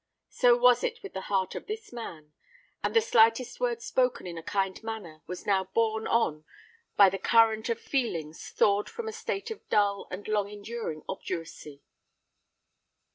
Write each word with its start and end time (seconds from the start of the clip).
So 0.31 0.57
was 0.57 0.83
it 0.83 1.03
with 1.03 1.13
the 1.13 1.21
heart 1.29 1.53
of 1.53 1.67
this 1.67 1.93
man; 1.93 2.33
and 2.83 2.95
the 2.95 3.01
slightest 3.01 3.59
word 3.59 3.83
spoken 3.83 4.25
in 4.25 4.35
a 4.35 4.41
kind 4.41 4.81
manner 4.81 5.21
was 5.27 5.45
now 5.45 5.65
borne 5.75 6.07
on 6.07 6.43
by 6.95 7.07
the 7.11 7.19
current 7.19 7.69
of 7.69 7.79
feelings 7.79 8.49
thawed 8.49 8.89
from 8.89 9.07
a 9.07 9.13
state 9.13 9.51
of 9.51 9.69
dull 9.69 10.07
and 10.09 10.27
long 10.27 10.49
enduring 10.49 11.03
obduracy. 11.07 11.83